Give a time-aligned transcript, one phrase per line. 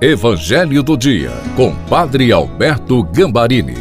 [0.00, 3.74] Evangelho do Dia, com Padre Alberto Gambarini.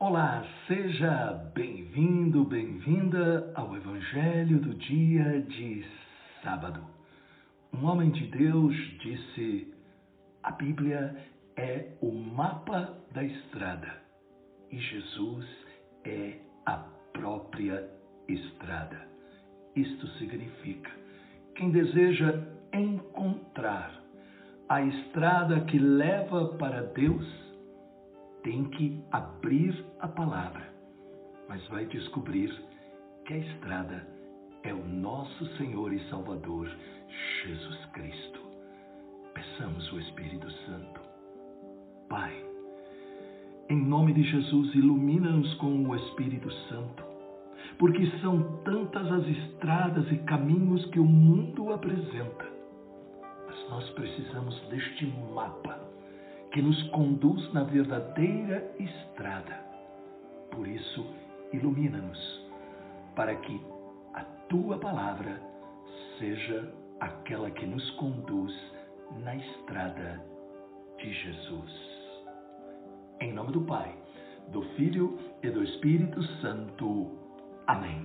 [0.00, 5.86] Olá, seja bem-vindo, bem-vinda ao Evangelho do Dia de
[6.42, 6.80] sábado.
[7.72, 9.72] Um homem de Deus disse:
[10.42, 11.14] a Bíblia
[11.56, 14.02] é o mapa da estrada
[14.72, 15.46] e Jesus
[16.04, 16.37] é
[19.74, 20.90] Isto significa:
[21.54, 22.42] quem deseja
[22.72, 23.92] encontrar
[24.68, 27.26] a estrada que leva para Deus
[28.42, 30.68] tem que abrir a palavra,
[31.48, 32.52] mas vai descobrir
[33.24, 34.06] que a estrada
[34.62, 36.68] é o nosso Senhor e Salvador,
[37.44, 38.40] Jesus Cristo.
[39.32, 41.00] Peçamos o Espírito Santo.
[42.08, 42.44] Pai,
[43.68, 47.07] em nome de Jesus, ilumina-nos com o Espírito Santo
[47.78, 52.46] porque são tantas as estradas e caminhos que o mundo apresenta.
[53.46, 55.78] Mas nós precisamos deste mapa
[56.52, 59.54] que nos conduz na verdadeira estrada.
[60.50, 61.06] Por isso,
[61.52, 62.48] ilumina-nos,
[63.14, 63.60] para que
[64.14, 65.40] a tua palavra
[66.18, 68.52] seja aquela que nos conduz
[69.22, 70.20] na estrada
[70.98, 71.88] de Jesus.
[73.20, 73.94] Em nome do Pai,
[74.48, 77.27] do Filho e do Espírito Santo.
[77.68, 78.00] Amém.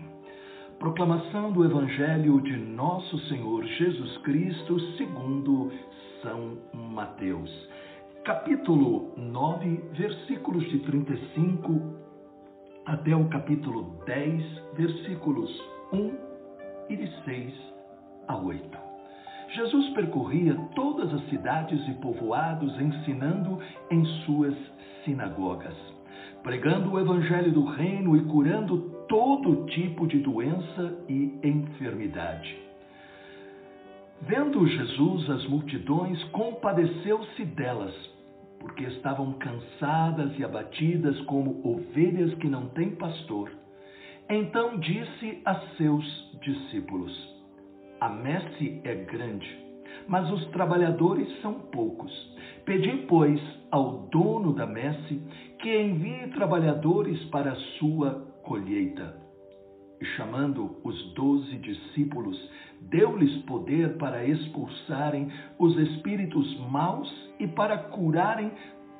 [0.77, 5.71] Proclamação do Evangelho de Nosso Senhor Jesus Cristo, segundo
[6.21, 7.49] São Mateus.
[8.25, 11.79] Capítulo 9, versículos de 35
[12.85, 15.49] até o capítulo 10, versículos
[15.93, 16.11] 1
[16.89, 17.53] e de 6
[18.27, 18.77] a 8.
[19.55, 24.55] Jesus percorria todas as cidades e povoados ensinando em suas
[25.05, 25.92] sinagogas,
[26.43, 28.77] pregando o evangelho do reino e curando
[29.07, 32.61] todo tipo de doença e enfermidade.
[34.21, 37.93] Vendo Jesus as multidões, compadeceu-se delas,
[38.59, 43.51] porque estavam cansadas e abatidas como ovelhas que não têm pastor.
[44.29, 47.11] Então disse a seus discípulos:
[47.99, 49.59] A messe é grande,
[50.07, 52.11] mas os trabalhadores são poucos.
[52.65, 55.21] Pedi, pois, ao dono da messe
[55.59, 58.11] que envie trabalhadores para a sua
[58.43, 59.15] colheita.
[59.99, 62.37] E chamando os doze discípulos,
[62.81, 67.09] deu-lhes poder para expulsarem os espíritos maus
[67.39, 68.51] e para curarem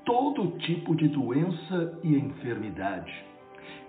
[0.06, 3.14] todo tipo de doença e enfermidade.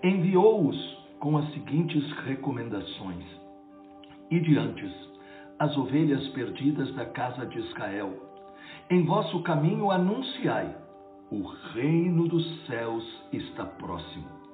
[0.02, 0.76] Enviou-os
[1.18, 3.24] com as seguintes recomendações:
[4.30, 4.84] E diante
[5.64, 8.12] as ovelhas perdidas da casa de Israel.
[8.90, 10.74] Em vosso caminho anunciai:
[11.30, 11.42] o
[11.74, 14.44] reino dos céus está próximo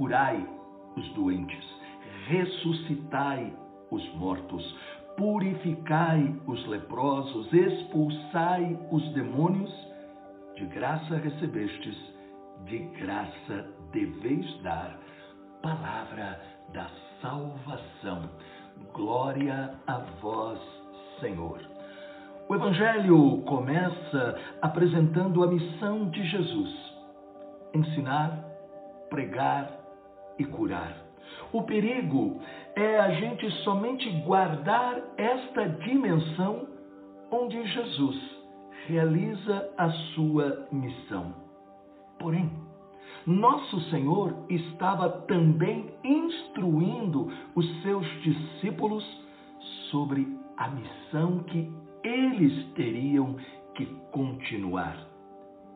[0.00, 0.48] curai
[0.96, 1.62] os doentes,
[2.26, 3.52] ressuscitai
[3.90, 4.64] os mortos,
[5.14, 9.70] purificai os leprosos, expulsai os demônios.
[10.56, 11.96] De graça recebestes,
[12.64, 14.98] de graça deveis dar.
[15.62, 16.40] Palavra
[16.72, 18.30] da salvação.
[18.92, 20.60] Glória a vós,
[21.20, 21.60] Senhor.
[22.48, 26.94] O Evangelho começa apresentando a missão de Jesus:
[27.74, 28.44] ensinar,
[29.08, 29.80] pregar,
[30.40, 30.96] e curar.
[31.52, 32.40] O perigo
[32.74, 36.66] é a gente somente guardar esta dimensão
[37.30, 38.16] onde Jesus
[38.86, 41.34] realiza a sua missão.
[42.18, 42.50] Porém,
[43.26, 49.04] nosso Senhor estava também instruindo os seus discípulos
[49.90, 50.26] sobre
[50.56, 51.70] a missão que
[52.02, 53.36] eles teriam
[53.74, 54.96] que continuar.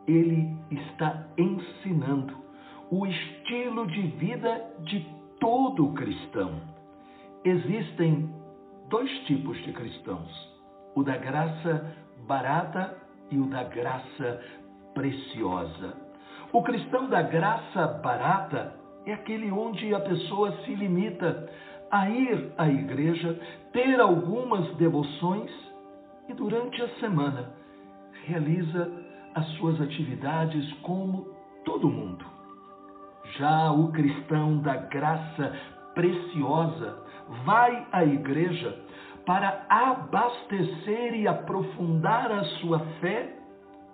[0.06, 2.34] Ele está ensinando
[2.90, 5.06] o estilo de vida de
[5.40, 6.60] todo cristão.
[7.44, 8.30] Existem
[8.88, 10.30] dois tipos de cristãos:
[10.94, 11.94] o da graça
[12.26, 12.96] barata
[13.30, 14.42] e o da graça
[14.94, 16.13] preciosa.
[16.54, 21.50] O cristão da graça barata é aquele onde a pessoa se limita
[21.90, 23.36] a ir à igreja,
[23.72, 25.50] ter algumas devoções
[26.28, 27.50] e durante a semana
[28.24, 28.88] realiza
[29.34, 31.26] as suas atividades como
[31.64, 32.24] todo mundo.
[33.36, 35.52] Já o cristão da graça
[35.92, 37.02] preciosa
[37.44, 38.80] vai à igreja
[39.26, 43.36] para abastecer e aprofundar a sua fé,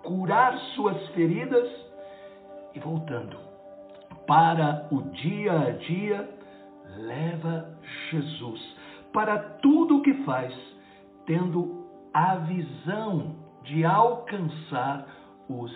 [0.03, 1.89] curar suas feridas
[2.73, 3.37] e voltando
[4.27, 6.29] para o dia a dia,
[6.97, 7.69] leva
[8.09, 8.75] Jesus
[9.11, 10.53] para tudo o que faz,
[11.25, 15.05] tendo a visão de alcançar
[15.49, 15.71] os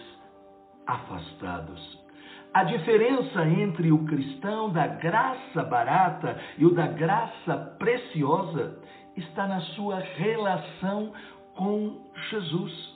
[0.87, 2.05] afastados.
[2.53, 8.79] A diferença entre o cristão da graça barata e o da graça preciosa
[9.17, 11.11] está na sua relação
[11.55, 12.94] com Jesus.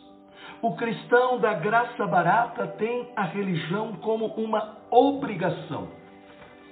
[0.61, 5.87] O cristão da graça barata tem a religião como uma obrigação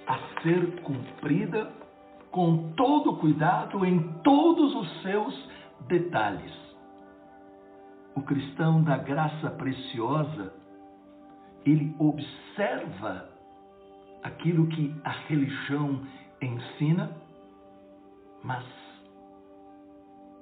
[0.06, 1.72] a ser cumprida
[2.30, 5.50] com todo cuidado em todos os seus
[5.88, 6.52] detalhes.
[8.14, 10.54] O cristão da graça preciosa,
[11.66, 13.30] ele observa
[14.22, 16.02] aquilo que a religião
[16.42, 17.16] ensina,
[18.44, 18.66] mas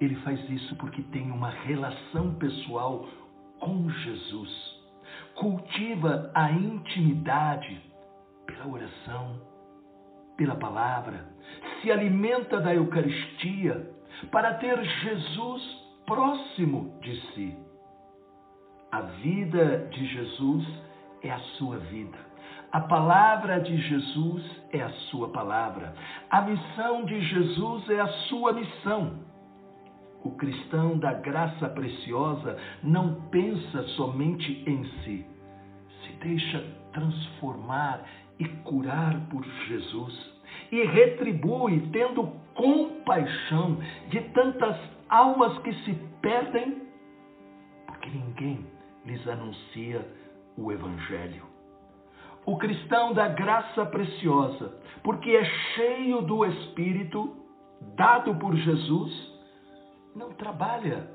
[0.02, 3.06] ele faz isso porque tem uma relação pessoal
[3.66, 4.76] com Jesus.
[5.34, 7.82] Cultiva a intimidade
[8.46, 9.42] pela oração,
[10.38, 11.26] pela palavra,
[11.82, 13.92] se alimenta da Eucaristia
[14.32, 15.62] para ter Jesus
[16.06, 17.58] próximo de si.
[18.92, 20.66] A vida de Jesus
[21.24, 22.18] é a sua vida.
[22.72, 25.94] A palavra de Jesus é a sua palavra.
[26.30, 29.35] A missão de Jesus é a sua missão.
[30.26, 35.24] O cristão da graça preciosa não pensa somente em si,
[36.02, 38.04] se deixa transformar
[38.40, 40.34] e curar por Jesus
[40.72, 42.26] e retribui, tendo
[42.56, 43.78] compaixão
[44.10, 44.76] de tantas
[45.08, 45.94] almas que se
[46.24, 46.82] perdem,
[47.86, 48.66] porque ninguém
[49.06, 50.04] lhes anuncia
[50.58, 51.44] o Evangelho.
[52.48, 57.32] O cristão da graça preciosa, porque é cheio do Espírito
[57.96, 59.35] dado por Jesus,
[60.16, 61.10] não trabalha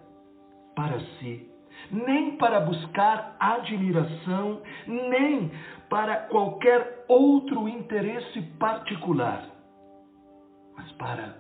[0.76, 1.50] para si,
[1.90, 5.50] nem para buscar admiração, nem
[5.88, 9.48] para qualquer outro interesse particular,
[10.76, 11.36] mas para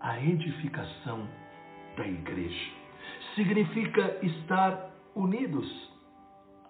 [0.00, 1.28] a edificação
[1.96, 2.72] da igreja.
[3.34, 5.92] Significa estar unidos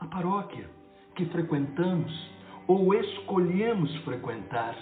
[0.00, 0.68] à paróquia
[1.14, 2.30] que frequentamos
[2.66, 4.76] ou escolhemos frequentar,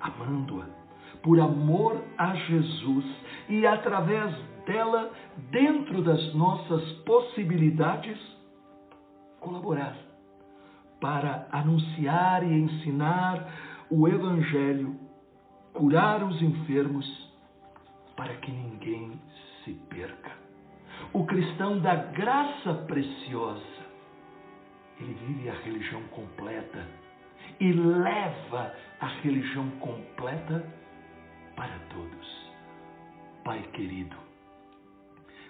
[0.00, 0.87] amando-a
[1.22, 3.04] por amor a Jesus
[3.48, 4.34] e através
[4.66, 5.10] dela,
[5.50, 8.18] dentro das nossas possibilidades,
[9.40, 9.96] colaborar
[11.00, 13.48] para anunciar e ensinar
[13.90, 14.96] o Evangelho,
[15.72, 17.28] curar os enfermos,
[18.16, 19.12] para que ninguém
[19.64, 20.32] se perca.
[21.12, 23.62] O cristão da graça preciosa,
[25.00, 26.84] ele vive a religião completa
[27.60, 30.66] e leva a religião completa
[31.58, 32.52] para todos.
[33.44, 34.16] Pai querido,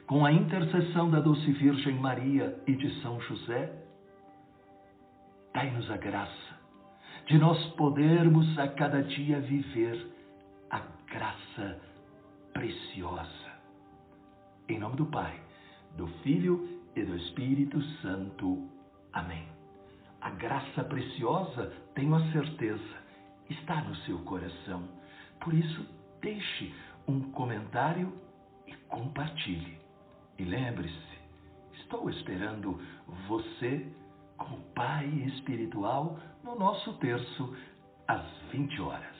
[0.07, 3.71] com a intercessão da doce Virgem Maria e de São José,
[5.53, 6.59] dai-nos a graça
[7.27, 10.11] de nós podermos a cada dia viver
[10.71, 10.81] a
[11.13, 11.79] graça
[12.55, 13.53] preciosa.
[14.67, 15.39] Em nome do Pai,
[15.95, 18.67] do Filho e do Espírito Santo.
[19.13, 19.47] Amém.
[20.23, 22.97] A graça preciosa, tenho a certeza,
[23.51, 24.89] está no seu coração.
[25.41, 26.75] Por isso, deixe
[27.07, 28.13] um comentário
[28.67, 29.79] e compartilhe.
[30.39, 31.19] E lembre-se,
[31.81, 32.79] estou esperando
[33.27, 33.87] você
[34.37, 37.57] como Pai espiritual no nosso terço
[38.07, 39.18] às 20 horas.